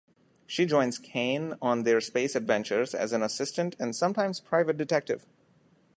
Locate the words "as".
2.95-3.13